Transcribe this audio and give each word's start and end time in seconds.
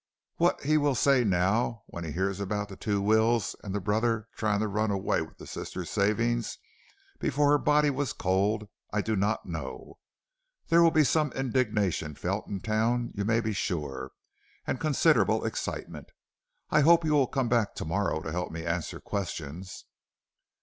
What 0.37 0.61
he 0.63 0.79
will 0.79 0.95
say 0.95 1.23
now, 1.23 1.83
when 1.85 2.03
he 2.03 2.11
hears 2.11 2.39
about 2.39 2.69
the 2.69 2.75
two 2.75 2.99
wills 2.99 3.55
and 3.63 3.75
the 3.75 3.79
brother 3.79 4.27
trying 4.35 4.59
to 4.61 4.67
run 4.67 4.89
away 4.89 5.21
with 5.21 5.37
his 5.37 5.51
sister's 5.51 5.91
savings, 5.91 6.57
before 7.19 7.51
her 7.51 7.59
body 7.59 7.91
was 7.91 8.11
cold, 8.11 8.67
I 8.91 9.01
do 9.01 9.15
not 9.15 9.45
know. 9.45 9.99
There 10.69 10.81
will 10.81 10.89
be 10.89 11.03
some 11.03 11.31
indignation 11.33 12.15
felt 12.15 12.47
in 12.47 12.61
town 12.61 13.11
you 13.13 13.25
may 13.25 13.41
be 13.41 13.53
sure, 13.53 14.09
and 14.65 14.79
considerable 14.79 15.45
excitement. 15.45 16.07
I 16.71 16.81
hope 16.81 17.05
you 17.05 17.13
will 17.13 17.27
come 17.27 17.47
back 17.47 17.75
to 17.75 17.85
morrow 17.85 18.21
to 18.21 18.31
help 18.31 18.51
me 18.51 18.65
answer 18.65 18.99
questions.' 18.99 19.85